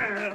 Harry. 0.00 0.32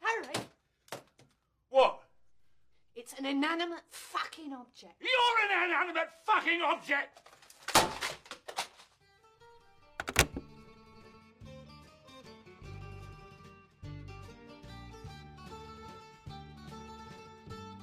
Harry. 0.00 0.34
What? 1.68 2.00
It's 2.96 3.12
an 3.18 3.26
inanimate 3.26 3.82
fucking 3.90 4.54
object. 4.54 4.94
You're 5.00 5.60
an 5.60 5.68
inanimate 5.68 6.08
fucking 6.24 6.62
object! 6.62 7.20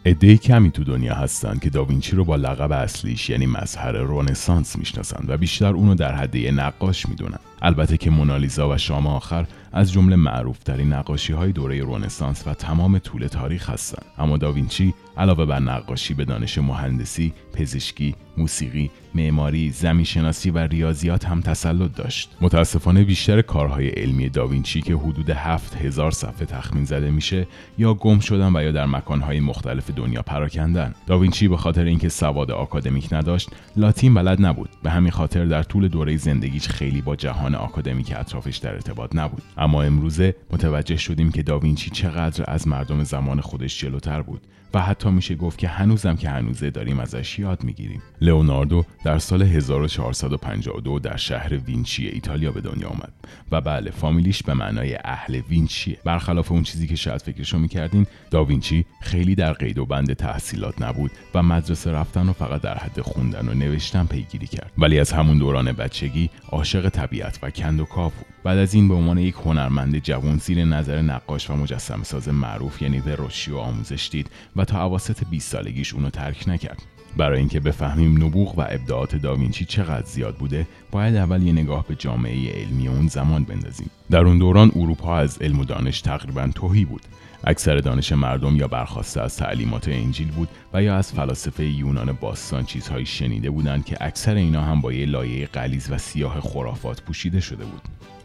عده 0.06 0.38
کمی 0.38 0.72
تو 0.72 0.84
دنیا 0.84 1.16
هستن 1.16 1.58
که 1.58 1.70
داوینچی 1.70 2.16
رو 2.16 2.26
با 2.26 2.36
لقب 2.36 2.72
اصلیش 2.72 3.30
یعنی 3.30 3.46
مظهر 3.46 3.92
رونسانس 3.92 4.78
می‌شناسن 4.78 5.26
و 5.28 5.38
بیشتر 5.38 5.74
اونو 5.74 5.96
در 5.96 6.16
حده 6.16 6.52
نقاش 6.52 7.10
می‌دونن. 7.10 7.40
البته 7.62 7.98
که 7.98 8.10
مونالیزا 8.10 8.70
و 8.70 8.78
شام 8.78 9.08
آخر 9.08 9.46
از 9.74 9.92
جمله 9.92 10.16
معروفترین 10.16 10.94
نقاشی 10.94 11.34
های 11.34 11.52
دوره 11.52 11.82
رونسانس 11.82 12.48
و 12.48 12.54
تمام 12.54 13.00
طول 13.00 13.28
تاریخ 13.28 13.70
هستند 13.70 14.06
اما 14.18 14.38
داوینچی 14.38 14.94
علاوه 15.18 15.46
بر 15.46 15.60
نقاشی 15.60 16.14
به 16.14 16.26
دانش 16.26 16.58
مهندسی، 16.58 17.34
پزشکی، 17.54 18.16
موسیقی، 18.38 18.92
معماری، 19.16 19.70
زمینشناسی 19.70 20.50
و 20.50 20.58
ریاضیات 20.58 21.26
هم 21.26 21.42
تسلط 21.42 21.96
داشت. 21.96 22.38
متاسفانه 22.42 23.04
بیشتر 23.04 23.42
کارهای 23.42 23.90
علمی 23.90 24.30
داوینچی 24.30 24.82
که 24.82 24.96
حدود 24.96 25.30
هفت 25.30 25.76
هزار 25.76 26.12
صفحه 26.12 26.46
تخمین 26.46 26.86
زده 26.86 27.12
میشه 27.12 27.48
یا 27.78 27.94
گم 27.94 28.20
شدن 28.20 28.56
و 28.56 28.64
یا 28.64 28.72
در 28.72 28.86
مکانهای 28.86 29.40
مختلف 29.40 29.92
دنیا 29.92 30.22
پراکندن. 30.22 30.94
داوینچی 31.08 31.48
به 31.48 31.58
خاطر 31.58 31.84
اینکه 31.84 32.10
سواد 32.10 32.52
آکادمیک 32.52 33.14
نداشت، 33.14 33.50
لاتین 33.76 34.14
بلد 34.14 34.46
نبود. 34.46 34.70
به 34.84 34.90
همین 34.90 35.12
خاطر 35.12 35.46
در 35.46 35.64
طول 35.64 35.88
دوره 35.88 36.18
زندگیش 36.18 36.68
خیلی 36.68 37.02
با 37.02 37.16
جهان 37.16 37.51
آکادمیک 37.56 38.14
اطرافش 38.18 38.58
در 38.58 38.74
ارتباط 38.74 39.16
نبود. 39.16 39.44
اما 39.58 39.84
امروزه 39.84 40.36
متوجه 40.52 40.98
شدیم 40.98 41.32
که 41.32 41.44
داوینچی 41.44 41.90
چقدر 41.90 42.44
از 42.48 42.68
مردم 42.68 43.04
زمان 43.04 43.42
خودش 43.42 43.80
جلوتر 43.80 44.22
بود 44.22 44.48
و 44.74 44.82
حتی 44.82 45.10
میشه 45.10 45.36
گفت 45.36 45.58
که 45.58 45.68
هنوزم 45.68 46.16
که 46.16 46.30
هنوزه 46.30 46.70
داریم 46.70 47.00
ازش 47.00 47.40
یاد 47.40 47.64
می‌گیریم. 47.64 48.02
لئوناردو 48.22 48.86
در 49.04 49.20
سال 49.20 49.42
1452 49.42 51.00
در 51.00 51.18
شهر 51.18 51.58
وینچی 51.58 52.08
ایتالیا 52.08 52.52
به 52.52 52.62
دنیا 52.62 52.88
آمد 52.88 53.14
و 53.52 53.62
بله 53.62 53.92
فامیلیش 53.92 54.44
به 54.44 54.54
معنای 54.54 54.98
اهل 55.06 55.42
وینچیه. 55.50 55.98
برخلاف 56.06 56.52
اون 56.52 56.64
چیزی 56.64 56.88
که 56.88 56.96
شاید 56.96 57.22
فکرشو 57.22 57.60
می‌کردین 57.60 58.08
داوینچی 58.32 58.86
خیلی 59.02 59.36
در 59.36 59.54
قید 59.54 59.78
و 59.78 59.86
بند 59.86 60.14
تحصیلات 60.14 60.82
نبود 60.82 61.12
و 61.34 61.44
مدرسه 61.44 61.92
رفتن 61.92 62.30
و 62.30 62.34
فقط 62.34 62.62
در 62.62 62.78
حد 62.78 63.02
خوندن 63.02 63.50
و 63.50 63.54
نوشتن 63.54 64.06
پیگیری 64.06 64.48
کرد. 64.48 64.72
ولی 64.78 65.00
از 65.00 65.12
همون 65.12 65.38
دوران 65.38 65.72
بچگی 65.72 66.30
عاشق 66.50 66.90
طبیعت 66.90 67.41
و 67.42 67.52
کند 67.52 67.80
و 67.80 67.86
کاو 67.86 68.12
بود. 68.12 68.26
بعد 68.44 68.58
از 68.58 68.74
این 68.74 68.88
به 68.88 68.94
عنوان 68.94 69.18
یک 69.18 69.36
هنرمند 69.36 69.98
جوان 69.98 70.38
زیر 70.38 70.66
نظر 70.66 71.02
نقاش 71.02 71.50
و 71.50 71.56
مجسمه 71.56 72.04
ساز 72.04 72.30
معروف 72.30 72.82
یعنی 72.82 73.00
وروشیو 73.00 73.58
آموزش 73.58 74.10
دید 74.12 74.30
و 74.56 74.66
تا 74.66 74.86
اواسط 74.86 75.24
20 75.30 75.52
سالگیش 75.52 75.94
اونو 75.94 76.10
ترک 76.10 76.44
نکرد. 76.48 76.82
برای 77.18 77.40
اینکه 77.40 77.60
بفهمیم 77.60 78.24
نبوغ 78.24 78.60
و 78.60 78.62
ابداعات 78.70 79.16
داوینچی 79.16 79.66
چقدر 79.66 80.06
زیاد 80.06 80.36
بوده 80.36 80.68
باید 80.92 81.16
اول 81.16 81.44
یه 81.44 81.54
نگاه 81.54 81.88
به 81.88 81.96
جامعه 81.96 82.52
علمی 82.52 82.88
اون 82.88 83.08
زمان 83.08 83.44
بندازیم. 83.44 83.90
در 84.12 84.20
اون 84.20 84.38
دوران 84.38 84.72
اروپا 84.76 85.18
از 85.18 85.38
علم 85.42 85.60
و 85.60 85.66
دانش 85.66 86.02
تقریبا 86.02 86.50
توهی 86.56 86.86
بود. 86.86 87.02
اکثر 87.44 87.78
دانش 87.78 88.12
مردم 88.12 88.56
یا 88.56 88.68
برخواسته 88.68 89.22
از 89.22 89.38
تعلیمات 89.38 89.88
انجیل 89.88 90.32
بود 90.32 90.50
و 90.74 90.84
یا 90.84 90.96
از 90.96 91.14
فلاسفه 91.14 91.66
یونان 91.66 92.12
باستان 92.12 92.66
چیزهایی 92.66 93.06
شنیده 93.06 93.50
بودند 93.50 93.86
که 93.86 93.98
اکثر 94.02 94.36
اینا 94.36 94.62
هم 94.62 94.82
با 94.82 94.94
یه 94.94 95.06
لایه 95.06 95.48
غلیظ 95.48 95.92
و 95.92 95.98
سیاه 95.98 96.42
خرافات 96.42 97.02
پوشیده 97.02 97.40
شده 97.40 97.66
بود. 97.66 97.82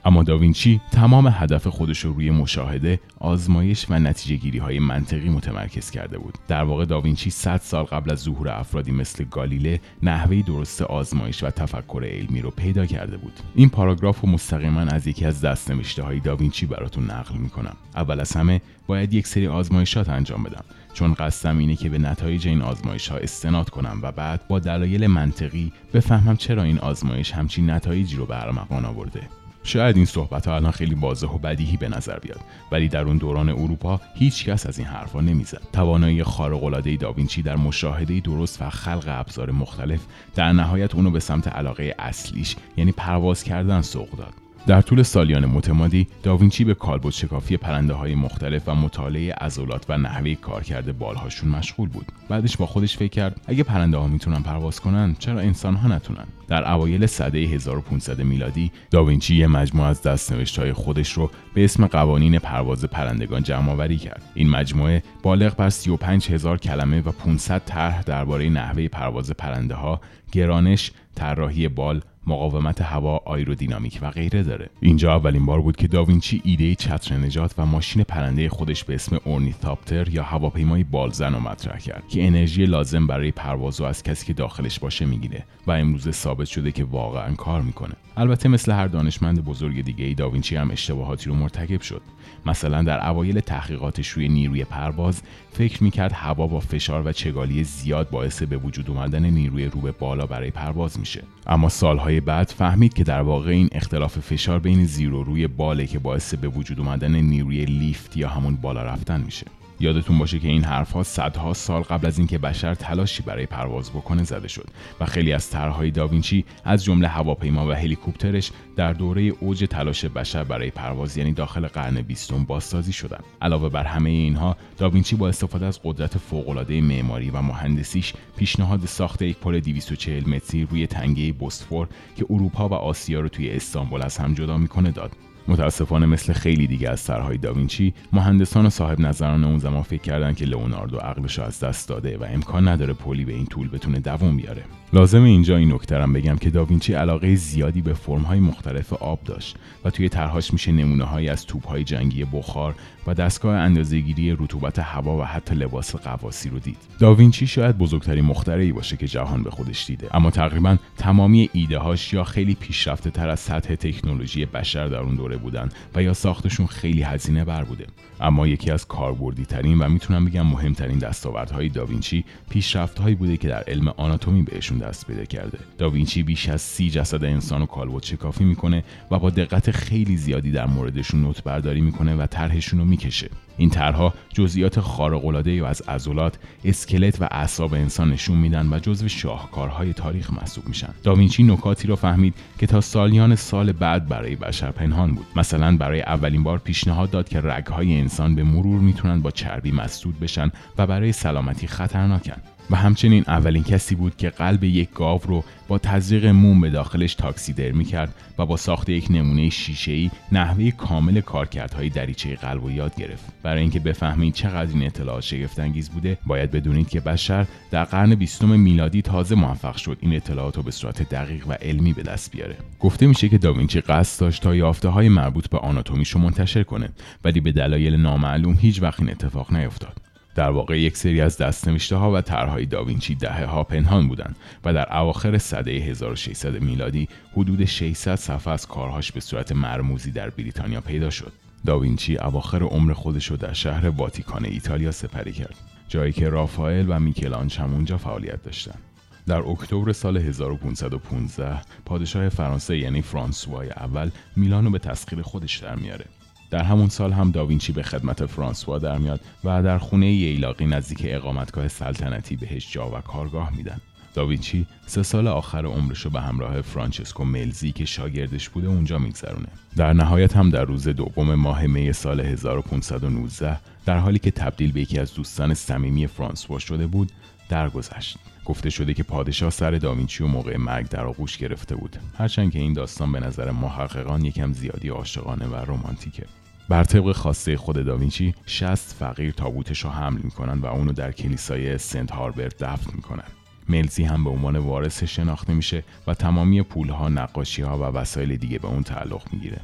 اما 0.07 0.23
داوینچی 0.23 0.81
تمام 0.93 1.29
هدف 1.33 1.67
خودش 1.67 1.99
رو 1.99 2.13
روی 2.13 2.31
مشاهده، 2.31 3.01
آزمایش 3.21 3.87
و 3.91 3.99
نتیجه 3.99 4.37
گیری 4.37 4.59
های 4.59 4.79
منطقی 4.79 5.29
متمرکز 5.29 5.91
کرده 5.91 6.19
بود. 6.19 6.35
در 6.49 6.63
واقع 6.63 6.85
داوینچی 6.85 7.31
100 7.31 7.61
سال 7.61 7.85
قبل 7.85 8.13
از 8.13 8.19
ظهور 8.19 8.49
افرادی 8.49 8.93
مثل 8.93 9.25
گالیله 9.25 9.81
نحوه 10.03 10.43
درست 10.43 10.83
آزمایش 10.83 11.45
و 11.45 11.51
تفکر 11.51 12.05
علمی 12.05 12.41
رو 12.41 12.51
پیدا 12.51 12.87
کرده 12.87 13.17
بود. 13.17 13.33
این 13.55 13.69
پاراگراف 13.69 14.21
رو 14.21 14.29
مستقیما 14.29 14.81
از 14.81 15.07
یکی 15.07 15.25
از 15.25 15.41
دستنوشته 15.41 16.03
های 16.03 16.21
داوینچی 16.21 16.67
براتون 16.67 17.11
نقل 17.11 17.37
می‌کنم. 17.37 17.77
اول 17.97 18.21
از 18.21 18.33
همه 18.37 18.61
باید 18.87 19.15
یک 19.15 19.27
سری 19.27 19.47
آزمایشات 19.47 20.09
انجام 20.09 20.43
بدم 20.43 20.65
چون 20.95 21.15
قصدم 21.15 21.59
اینه 21.59 21.77
که 21.77 21.89
به 21.89 21.99
نتایج 21.99 22.49
این 22.49 22.63
آزمایش 22.63 23.09
ها 23.09 23.17
استناد 23.17 23.71
کنم 23.71 23.99
و 24.03 24.13
بعد 24.13 24.49
با 24.49 24.59
دلایل 24.59 25.07
منطقی 25.07 25.73
بفهمم 25.95 26.37
چرا 26.37 26.63
این 26.63 26.79
آزمایش 26.79 27.33
همچین 27.33 27.71
نتایجی 27.71 28.17
رو 28.17 28.27
به 28.27 28.37
آورده 28.71 29.21
شاید 29.67 29.97
این 29.97 30.05
صحبت 30.05 30.49
ها 30.49 30.55
الان 30.55 30.71
خیلی 30.71 30.95
واضح 30.95 31.27
و 31.27 31.39
بدیهی 31.39 31.77
به 31.77 31.89
نظر 31.89 32.19
بیاد 32.19 32.41
ولی 32.73 32.89
در 32.89 33.05
اون 33.05 33.17
دوران 33.17 33.49
اروپا 33.49 34.01
هیچ 34.15 34.45
کس 34.45 34.67
از 34.67 34.79
این 34.79 34.89
حرفا 34.89 35.21
نمی‌زد. 35.21 35.63
توانایی 35.73 36.23
خارق 36.23 36.65
العاده 36.65 36.97
داوینچی 36.97 37.43
در 37.43 37.57
مشاهده 37.57 38.21
درست 38.21 38.63
و 38.63 38.71
خلق 38.71 39.05
ابزار 39.07 39.51
مختلف 39.51 40.01
در 40.35 40.53
نهایت 40.53 40.95
اونو 40.95 41.11
به 41.11 41.21
سمت 41.21 41.49
علاقه 41.49 41.95
اصلیش 41.99 42.57
یعنی 42.77 42.93
پرواز 42.93 43.45
کردن 43.45 43.81
سوق 43.81 44.11
داد. 44.11 44.46
در 44.67 44.81
طول 44.81 45.03
سالیان 45.03 45.47
متمادی 45.47 46.07
داوینچی 46.23 46.65
به 46.65 46.75
کالبد 46.75 47.11
شکافی 47.11 47.57
پرنده 47.57 47.95
های 47.95 48.15
مختلف 48.15 48.69
و 48.69 48.75
مطالعه 48.75 49.35
عضلات 49.35 49.87
و 49.89 49.99
نحوه 49.99 50.35
کارکرد 50.35 50.99
بالهاشون 50.99 51.49
مشغول 51.49 51.89
بود. 51.89 52.07
بعدش 52.29 52.57
با 52.57 52.67
خودش 52.67 52.97
فکر 52.97 53.09
کرد 53.09 53.41
اگه 53.47 53.63
پرنده 53.63 53.97
ها 53.97 54.07
می‌تونن 54.07 54.43
پرواز 54.43 54.81
کنن 54.81 55.17
چرا 55.19 55.41
انسان 55.41 55.75
ها 55.75 55.89
نتونن؟ 55.89 56.25
در 56.49 56.73
اوایل 56.73 57.07
سده 57.07 57.39
1500 57.39 58.21
میلادی 58.23 58.73
داوینچی 58.91 59.37
یه 59.37 59.47
مجموعه 59.47 59.89
از 59.89 60.03
دستنوشت 60.03 60.59
های 60.59 60.73
خودش 60.73 61.13
رو 61.13 61.31
به 61.55 61.65
اسم 61.65 61.87
قوانین 61.87 62.39
پرواز 62.39 62.85
پرندگان 62.85 63.43
جمع 63.43 63.71
آوری 63.71 63.97
کرد. 63.97 64.23
این 64.35 64.51
مجموعه 64.51 65.03
بالغ 65.23 65.57
بر 65.57 65.71
35 65.71 66.31
هزار 66.31 66.59
کلمه 66.59 67.01
و 67.01 67.13
500 67.13 67.63
طرح 67.65 68.03
درباره 68.03 68.49
نحوه 68.49 68.89
پرواز 68.89 69.31
پرنده 69.31 69.75
ها 69.75 70.01
گرانش 70.33 70.93
طراحی 71.15 71.69
بال 71.69 72.01
مقاومت 72.27 72.83
هوا، 72.83 73.21
آیرودینامیک 73.25 73.99
و 74.03 74.11
غیره 74.11 74.43
داره. 74.43 74.71
اینجا 74.81 75.15
اولین 75.15 75.47
بار 75.47 75.61
بود 75.61 75.77
که 75.77 75.89
داوینچی 75.89 76.43
ایده 76.45 76.75
چتر 76.75 77.17
نجات 77.17 77.55
و 77.59 77.67
ماشین 77.67 78.03
پرنده 78.03 78.49
خودش 78.49 78.85
به 78.85 78.95
اسم 78.95 79.19
اورنیتاپتر 79.25 80.09
یا 80.09 80.23
هواپیمای 80.23 80.85
بالزن 80.85 81.33
رو 81.33 81.41
مطرح 81.41 81.79
کرد 81.79 82.09
که 82.09 82.27
انرژی 82.27 82.67
لازم 82.67 83.07
برای 83.07 83.31
پرواز 83.31 83.81
از 83.81 84.03
کسی 84.03 84.27
که 84.27 84.33
داخلش 84.33 84.79
باشه 84.79 85.05
می‌گیره 85.05 85.45
و 85.67 85.71
امروزه 85.71 86.13
ثابت 86.13 86.47
شده 86.47 86.73
که 86.73 86.85
واقعا 86.85 87.35
کار 87.35 87.63
می‌کنه. 87.63 87.95
البته 88.17 88.49
مثل 88.49 88.73
هر 88.73 88.87
دانشمند 88.87 89.45
بزرگ 89.45 89.85
دیگه 89.85 90.05
ای 90.05 90.15
داوینچی 90.15 90.57
هم 90.57 90.71
اشتباهاتی 90.71 91.31
رو 91.31 91.37
مرتکب 91.37 91.81
شد. 91.81 92.03
مثلا 92.47 92.83
در 92.83 93.09
اوایل 93.09 93.41
تحقیقاتش 93.41 94.09
روی 94.09 94.29
نیروی 94.29 94.65
پرواز 94.65 95.23
فکر 95.53 95.83
می‌کرد 95.83 96.13
هوا 96.13 96.47
با 96.47 96.61
فشار 96.61 97.07
و 97.07 97.13
چگالی 97.13 97.65
زیاد 97.65 98.11
باعث 98.11 98.43
به 98.43 98.57
وجود 98.57 98.91
اومدن 98.91 99.25
نیروی 99.25 99.65
رو 99.65 99.81
به 99.81 99.93
بالا 99.93 100.27
برای 100.27 100.51
پرواز 100.51 101.01
میشه 101.01 101.23
اما 101.47 101.69
سالهای 101.69 102.16
بعد 102.21 102.49
فهمید 102.49 102.95
که 102.95 103.05
در 103.05 103.21
واقع 103.23 103.51
این 103.51 103.69
اختلاف 103.73 104.19
فشار 104.19 104.59
بین 104.59 104.85
زیر 104.85 105.15
و 105.15 105.23
روی 105.23 105.47
باله 105.47 105.87
که 105.87 105.99
باعث 105.99 106.35
به 106.35 106.49
وجود 106.49 106.81
اومدن 106.81 107.15
نیروی 107.15 107.65
لیفت 107.65 108.17
یا 108.17 108.29
همون 108.29 108.57
بالا 108.57 108.83
رفتن 108.83 109.21
میشه. 109.21 109.47
یادتون 109.81 110.19
باشه 110.19 110.39
که 110.39 110.49
این 110.49 110.65
حرفها 110.65 111.03
صدها 111.03 111.55
سال 111.55 111.83
قبل 111.83 112.07
از 112.07 112.19
اینکه 112.19 112.39
بشر 112.39 112.75
تلاشی 112.75 113.23
برای 113.23 113.47
پرواز 113.47 113.91
بکنه 113.91 114.25
زده 114.25 114.49
شد 114.49 114.67
و 115.01 115.07
خیلی 115.07 115.33
از 115.33 115.51
طرحهای 115.51 115.91
داوینچی 115.91 116.45
از 116.65 116.85
جمله 116.85 117.09
هواپیما 117.09 117.67
و 117.67 117.73
هلیکوپترش 117.73 118.51
در 118.77 118.93
دوره 118.93 119.23
اوج 119.23 119.65
تلاش 119.71 120.05
بشر 120.05 120.45
برای 120.45 120.71
پرواز 120.71 121.17
یعنی 121.17 121.33
داخل 121.33 121.67
قرن 121.67 122.03
بیستم 122.03 122.45
بازسازی 122.45 122.93
شدن. 122.93 123.21
علاوه 123.43 123.69
بر 123.69 123.85
همه 123.85 124.11
اینها 124.11 124.57
داوینچی 124.79 125.17
با 125.17 125.29
استفاده 125.29 125.67
از 125.67 125.81
قدرت 125.85 126.19
فوقالعاده 126.19 126.81
معماری 126.81 127.31
و 127.31 127.43
مهندسیش 127.43 128.13
پیشنهاد 128.37 128.87
ساخت 128.87 129.23
یک 129.23 129.37
پل 129.37 129.61
240 129.61 130.29
متری 130.29 130.65
روی 130.65 130.87
تنگه 130.87 131.33
بوسفور 131.33 131.89
که 132.17 132.27
اروپا 132.31 132.69
و 132.69 132.75
آسیا 132.75 133.21
رو 133.21 133.29
توی 133.29 133.51
استانبول 133.51 134.03
از 134.03 134.17
هم 134.17 134.35
جدا 134.35 134.57
می‌کنه 134.57 134.91
داد. 134.91 135.13
متاسفانه 135.49 136.07
مثل 136.07 136.33
خیلی 136.33 136.67
دیگه 136.67 136.91
از 136.91 137.05
طرحهای 137.05 137.39
داوینچی 137.39 137.95
مهندسان 138.13 138.67
و 138.67 138.71
صاحب 138.71 139.01
نظران 139.01 139.45
اون 139.45 139.59
زمان 139.59 139.83
فکر 139.83 140.03
کردن 140.03 140.35
که 140.35 140.45
لئوناردو 140.45 140.97
عقلش 140.97 141.39
از 141.39 141.61
دست 141.61 141.89
داده 141.89 142.19
و 142.19 142.25
امکان 142.25 142.69
نداره 142.69 142.93
پلی 142.93 143.25
به 143.25 143.33
این 143.33 143.47
طول 143.47 143.69
بتونه 143.69 143.99
دووم 144.01 144.37
بیاره. 144.37 144.63
لازم 144.93 145.23
اینجا 145.23 145.57
این 145.57 145.73
نکترم 145.73 146.13
بگم 146.13 146.37
که 146.37 146.51
داوینچی 146.51 146.95
علاقه 146.95 147.35
زیادی 147.35 147.83
به 147.83 147.95
فرمهای 147.95 148.41
مختلف 148.41 148.93
آب 148.93 149.21
داشت 149.25 149.57
و 149.85 149.91
توی 149.91 150.09
طرحهاش 150.09 150.53
میشه 150.53 150.73
نمونه 150.73 151.05
های 151.05 151.29
از 151.29 151.47
توپهای 151.47 151.85
جنگی 151.85 152.25
بخار 152.25 152.75
و 153.07 153.15
دستگاه 153.15 153.57
اندازهگیری 153.57 154.33
رطوبت 154.33 154.79
هوا 154.79 155.19
و 155.19 155.23
حتی 155.23 155.55
لباس 155.55 155.97
قواسی 155.97 156.49
رو 156.49 156.59
دید. 156.59 156.77
داوینچی 156.99 157.47
شاید 157.47 157.79
بزرگترین 157.79 158.25
مخترعی 158.25 158.73
باشه 158.73 158.97
که 158.97 159.07
جهان 159.07 159.43
به 159.43 159.51
خودش 159.51 159.87
دیده. 159.87 160.17
اما 160.17 160.31
تقریبا 160.31 160.77
تمامی 160.97 161.51
ایده 161.53 161.79
هاش 161.79 162.13
یا 162.13 162.25
خیلی 162.25 162.55
پیشرفته 162.55 163.11
تر 163.11 163.29
از 163.29 163.41
سطح 163.41 163.75
تکنولوژی 163.75 164.47
بشر 164.47 164.89
در 164.89 164.99
اون 164.99 165.15
دوره 165.15 165.36
ساده 165.37 165.43
بودن 165.43 165.69
و 165.95 166.03
یا 166.03 166.15
ساختشون 166.15 166.67
خیلی 166.67 167.03
هزینه 167.03 167.45
بر 167.45 167.65
بوده. 167.65 167.87
اما 168.21 168.47
یکی 168.47 168.71
از 168.71 168.87
کاربردی 168.87 169.45
ترین 169.45 169.79
و 169.79 169.89
می‌تونم 169.89 170.25
بگم 170.25 170.47
مهمترین 170.47 170.99
دستاوردهای 170.99 171.69
داوینچی 171.69 172.25
پیشرفتهایی 172.51 173.15
بوده 173.15 173.37
که 173.37 173.49
در 173.49 173.65
علم 173.67 173.89
آناتومی 173.89 174.43
بهشون 174.43 174.79
دست 174.79 175.07
پیدا 175.07 175.25
کرده. 175.25 175.59
داوینچی 175.79 176.23
بیش 176.23 176.49
از 176.49 176.63
سی 176.63 176.91
جسد 176.91 177.25
انسان 177.25 177.63
و 177.63 177.67
کالبد 177.67 178.03
شکافی 178.03 178.45
می‌کنه 178.45 178.85
و 179.11 179.19
با 179.19 179.31
دقت 179.31 179.71
خیلی 179.71 180.17
زیادی 180.17 180.53
در 180.53 180.67
موردشون 180.67 181.21
نوت 181.21 181.43
برداری 181.43 181.81
می‌کنه 181.81 182.17
و 182.17 182.27
طرحشون 182.27 182.79
رو 182.79 182.85
می‌کشه. 182.85 183.31
این 183.59 183.71
طرحها 183.71 184.15
جزئیات 184.35 184.81
خارق‌العاده 184.81 185.63
و 185.63 185.65
از 185.65 185.81
عضلات، 185.81 186.39
اسکلت 186.65 187.23
و 187.23 187.29
اعصاب 187.31 187.75
انسان 187.75 188.11
نشون 188.11 188.37
میدن 188.37 188.73
و 188.73 188.79
جزو 188.79 189.09
شاهکارهای 189.09 189.93
تاریخ 189.93 190.33
محسوب 190.33 190.69
میشن. 190.69 190.95
داوینچی 191.03 191.43
نکاتی 191.43 191.89
را 191.89 191.97
فهمید 191.97 192.35
که 192.59 192.67
تا 192.67 192.81
سالیان 192.81 193.35
سال 193.35 193.73
بعد 193.73 194.09
برای 194.09 194.37
بشر 194.37 194.71
پنهان 194.71 195.15
بود. 195.15 195.27
مثلا 195.37 195.77
برای 195.77 196.03
اولین 196.03 196.43
بار 196.43 196.59
پیشنهاد 196.59 197.11
داد 197.11 197.29
که 197.29 197.41
رگهای 197.41 198.01
انسان 198.01 198.35
به 198.35 198.45
مرور 198.45 198.81
می‌تونن 198.81 199.23
با 199.23 199.31
چربی 199.31 199.73
مسدود 199.73 200.21
بشن 200.21 200.51
و 200.79 200.87
برای 200.87 201.13
سلامتی 201.13 201.67
خطرناکن. 201.67 202.56
و 202.71 202.77
همچنین 202.77 203.25
اولین 203.27 203.65
کسی 203.65 203.95
بود 203.95 204.17
که 204.17 204.31
قلب 204.31 204.65
یک 204.65 204.89
گاو 204.95 205.21
رو 205.25 205.45
با 205.69 205.79
تزریق 205.79 206.27
موم 206.27 206.61
به 206.61 206.71
داخلش 206.71 207.15
تاکسیدرمی 207.15 207.85
کرد 207.85 208.15
و 208.39 208.47
با 208.47 208.57
ساخت 208.57 208.89
یک 208.89 209.07
نمونه 209.11 209.51
شیشه‌ای 209.51 210.11
نحوه 210.33 210.71
کامل 210.71 211.21
کارکردهای 211.21 211.89
دریچه 211.89 212.35
قلب 212.35 212.65
و 212.65 212.71
یاد 212.71 212.95
گرفت. 212.95 213.25
برای 213.43 213.61
اینکه 213.61 213.81
بفهمید 213.81 214.35
چقدر 214.35 214.73
این 214.73 214.87
اطلاعات 214.87 215.23
شگفتانگیز 215.23 215.91
بوده 215.91 216.19
باید 216.27 216.51
بدونید 216.51 216.89
که 216.89 217.01
بشر 217.01 217.47
در 217.71 217.85
قرن 217.85 218.15
بیستم 218.15 218.61
میلادی 218.61 219.03
تازه 219.03 219.35
موفق 219.35 219.77
شد 219.77 219.99
این 220.01 220.17
اطلاعات 220.17 220.57
رو 220.57 220.63
به 220.63 220.71
صورت 220.71 221.09
دقیق 221.09 221.49
و 221.49 221.53
علمی 221.53 221.93
به 221.93 222.03
دست 222.03 222.33
بیاره. 222.33 222.57
گفته 222.81 223.07
میشه 223.07 223.29
که 223.29 223.39
داوینچی 223.39 223.81
قصد 223.81 224.21
داشت 224.21 224.43
تا 224.43 224.55
یافته 224.55 224.89
های 224.89 225.09
مربوط 225.09 225.49
به 225.49 225.59
آناتومیش 225.59 226.11
رو 226.11 226.21
منتشر 226.21 226.63
کنه 226.63 226.89
ولی 227.25 227.41
به 227.41 227.53
دلایل 227.53 227.97
نامعلوم 227.97 228.55
هیچ 228.61 228.83
وقت 228.83 229.01
این 229.01 229.11
اتفاق 229.11 229.53
نیفتاد. 229.53 230.06
در 230.37 230.51
واقع 230.51 230.81
یک 230.81 230.97
سری 230.97 231.21
از 231.21 231.39
دستنوشته 231.39 231.97
ها 231.97 232.13
و 232.13 232.21
طرحهای 232.21 232.67
داوینچی 232.67 233.15
دهه 233.15 233.45
ها 233.45 233.65
پنهان 233.65 234.09
بودند 234.09 234.37
و 234.65 234.75
در 234.75 234.97
اواخر 234.97 235.39
سده 235.39 235.71
1600 235.71 236.63
میلادی 236.63 237.09
حدود 237.33 237.65
600 237.65 238.15
صفحه 238.15 238.53
از 238.53 238.67
کارهاش 238.67 239.13
به 239.13 239.21
صورت 239.21 239.53
مرموزی 239.53 240.11
در 240.11 240.31
بریتانیا 240.31 240.81
پیدا 240.81 241.11
شد. 241.11 241.33
داوینچی 241.67 242.17
اواخر 242.17 242.63
عمر 242.63 242.93
خودش 242.93 243.27
رو 243.27 243.37
در 243.37 243.53
شهر 243.53 243.89
واتیکان 243.89 244.45
ایتالیا 244.45 244.93
سپری 244.93 245.33
کرد. 245.33 245.57
جایی 245.89 246.13
که 246.13 246.29
رافائل 246.29 246.87
و 246.89 247.01
میکلانج 247.01 247.59
هم 247.59 247.75
اونجا 247.75 247.99
فعالیت 247.99 248.43
داشتند. 248.43 248.79
در 249.27 249.39
اکتبر 249.39 249.93
سال 249.93 250.17
1515 250.17 251.61
پادشاه 251.85 252.29
فرانسه 252.29 252.79
یعنی 252.79 253.03
فرانسوای 253.03 253.71
اول 253.71 254.11
میلانو 254.37 254.71
به 254.71 254.79
تسخیر 254.79 255.23
خودش 255.23 255.57
در 255.57 255.75
میاره 255.75 256.05
در 256.51 256.63
همون 256.63 256.89
سال 256.89 257.13
هم 257.13 257.31
داوینچی 257.31 257.73
به 257.73 257.83
خدمت 257.83 258.27
فرانسوا 258.27 258.79
در 258.79 258.99
میاد 258.99 259.21
و 259.45 259.63
در 259.63 259.79
خونه 259.79 260.13
ییلاقی 260.13 260.67
نزدیک 260.67 261.03
اقامتگاه 261.05 261.69
سلطنتی 261.69 262.37
بهش 262.37 262.73
جا 262.73 262.91
و 262.91 263.01
کارگاه 263.01 263.57
میدن. 263.57 263.81
داوینچی 264.17 264.67
سه 264.87 265.03
سال 265.03 265.29
آخر 265.29 265.67
عمرش 265.67 266.01
رو 266.01 266.11
به 266.11 266.21
همراه 266.21 266.61
فرانچسکو 266.61 267.25
ملزی 267.25 267.73
که 267.73 267.85
شاگردش 267.85 268.49
بوده 268.49 268.69
اونجا 268.69 268.99
میگذرونه. 268.99 269.49
در 269.77 269.93
نهایت 269.93 270.37
هم 270.37 270.51
در 270.51 270.65
روز 270.65 270.89
دوم 270.89 271.35
ماه 271.35 271.67
می 271.67 271.93
سال 271.93 272.21
1519 272.21 273.59
در 273.87 273.99
حالی 273.99 274.19
که 274.19 274.31
تبدیل 274.31 274.73
به 274.73 274.81
یکی 274.81 274.99
از 274.99 275.15
دوستان 275.15 275.55
صمیمی 275.55 276.07
فرانسوا 276.07 276.59
شده 276.59 276.87
بود 276.87 277.13
درگذشت. 277.49 278.19
گفته 278.45 278.71
شده 278.71 278.95
که 278.95 279.03
پادشاه 279.03 279.51
سر 279.51 279.71
داوینچی 279.71 280.25
و 280.25 280.27
موقع 280.27 280.57
مرگ 280.57 280.89
در 280.89 281.05
آغوش 281.05 281.39
گرفته 281.39 281.77
بود 281.77 281.97
هرچند 282.19 282.53
که 282.53 282.59
این 282.59 282.73
داستان 282.73 283.13
به 283.13 283.21
نظر 283.21 283.51
محققان 283.51 284.25
یکم 284.25 284.53
زیادی 284.53 284.89
عاشقانه 284.89 285.47
و 285.47 285.55
رمانتیکه 285.55 286.25
بر 286.69 286.85
طبق 286.85 287.13
خواسته 287.13 287.57
خود 287.57 287.85
داوینچی 287.85 288.35
60 288.47 288.75
فقیر 288.75 289.33
تابوتش 289.33 289.85
رو 289.85 289.91
حمل 289.91 290.21
می‌کنن 290.23 290.59
و 290.59 290.67
اونو 290.67 290.93
در 290.93 291.13
کلیسای 291.13 291.79
سنت 291.79 292.13
هاربرت 292.13 292.65
دفن 292.65 292.91
می‌کنن 292.95 293.25
ملزی 293.69 294.05
هم 294.05 294.25
به 294.25 294.31
عنوان 294.31 294.57
وارث 294.57 295.05
شناخته 295.05 295.55
میشه 295.55 295.85
و 296.07 296.15
تمامی 296.15 296.63
پولها، 296.63 297.09
نقاشی 297.09 297.63
ها 297.63 297.79
و 297.79 297.83
وسایل 297.83 298.37
دیگه 298.37 298.59
به 298.59 298.69
اون 298.69 298.83
تعلق 298.83 299.23
می‌گیره. 299.33 299.61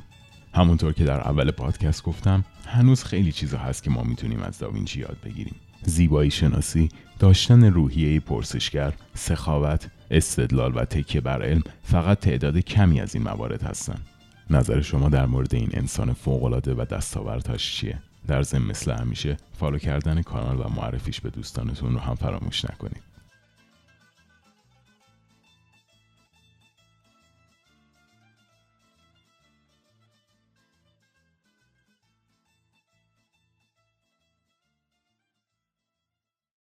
همونطور 0.54 0.92
که 0.92 1.04
در 1.04 1.20
اول 1.20 1.50
پادکست 1.50 2.02
گفتم 2.02 2.44
هنوز 2.66 3.04
خیلی 3.04 3.32
چیزا 3.32 3.58
هست 3.58 3.82
که 3.82 3.90
ما 3.90 4.02
می‌تونیم 4.02 4.42
از 4.42 4.58
داوینچی 4.58 5.00
یاد 5.00 5.16
بگیریم. 5.24 5.54
زیبایی 5.82 6.30
شناسی، 6.30 6.88
داشتن 7.18 7.64
روحیه 7.64 8.20
پرسشگر، 8.20 8.92
سخاوت، 9.14 9.90
استدلال 10.10 10.76
و 10.76 10.84
تکیه 10.84 11.20
بر 11.20 11.42
علم 11.42 11.62
فقط 11.82 12.20
تعداد 12.20 12.58
کمی 12.58 13.00
از 13.00 13.14
این 13.14 13.24
موارد 13.24 13.62
هستند. 13.62 14.06
نظر 14.50 14.80
شما 14.80 15.08
در 15.08 15.26
مورد 15.26 15.54
این 15.54 15.70
انسان 15.72 16.12
فوقالعاده 16.12 16.74
و 16.74 16.84
دستاوردهاش 16.84 17.76
چیه؟ 17.76 17.98
در 18.26 18.42
ضمن 18.42 18.66
مثل 18.66 18.92
همیشه 18.92 19.36
فالو 19.58 19.78
کردن 19.78 20.22
کانال 20.22 20.60
و 20.60 20.68
معرفیش 20.68 21.20
به 21.20 21.30
دوستانتون 21.30 21.92
رو 21.92 21.98
هم 21.98 22.14
فراموش 22.14 22.64
نکنید. 22.64 23.11